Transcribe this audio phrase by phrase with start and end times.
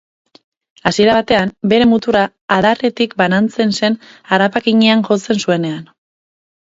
[0.91, 2.23] Hasiera batean, bere muturra
[2.55, 3.99] adarretik banatzen zen
[4.33, 5.85] harrapakinean jotzen zuenean.